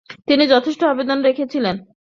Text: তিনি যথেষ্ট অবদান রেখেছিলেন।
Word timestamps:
তিনি 0.27 0.43
যথেষ্ট 0.47 0.81
অবদান 0.83 1.19
রেখেছিলেন। 1.21 1.75